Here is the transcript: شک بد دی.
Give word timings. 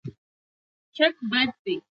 شک 0.97 1.15
بد 1.31 1.51
دی. 1.63 1.75